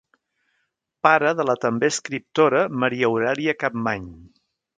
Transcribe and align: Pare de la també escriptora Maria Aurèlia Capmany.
Pare 1.07 1.33
de 1.39 1.45
la 1.49 1.55
també 1.65 1.89
escriptora 1.95 2.63
Maria 2.85 3.11
Aurèlia 3.13 3.57
Capmany. 3.67 4.11